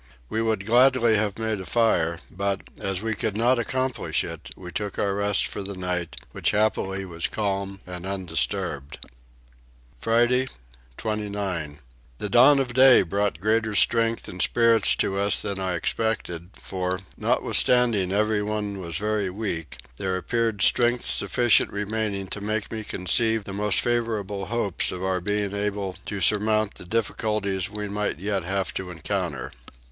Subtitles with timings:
[0.29, 4.71] We would gladly have made a fire but, as we could not accomplish it, we
[4.71, 8.97] took our rest for the night, which happily was calm and undisturbed.
[9.99, 10.47] Friday
[10.97, 11.77] 29.
[12.17, 17.01] The dawn of day brought greater strength and spirits to us than I expected for,
[17.15, 23.53] notwithstanding everyone was very weak, there appeared strength sufficient remaining to make me conceive the
[23.53, 28.73] most favourable hopes of our being able to surmount the difficulties we might yet have
[28.73, 29.51] to encounter.